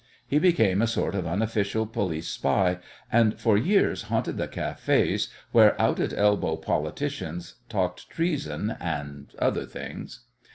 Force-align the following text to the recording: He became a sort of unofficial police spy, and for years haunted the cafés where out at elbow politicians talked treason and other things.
He 0.27 0.39
became 0.39 0.81
a 0.81 0.87
sort 0.87 1.13
of 1.13 1.27
unofficial 1.27 1.85
police 1.85 2.27
spy, 2.27 2.79
and 3.11 3.39
for 3.39 3.55
years 3.55 4.01
haunted 4.09 4.35
the 4.35 4.47
cafés 4.47 5.27
where 5.51 5.79
out 5.79 5.99
at 5.99 6.11
elbow 6.11 6.55
politicians 6.55 7.57
talked 7.69 8.09
treason 8.09 8.75
and 8.81 9.27
other 9.37 9.67
things. 9.67 10.21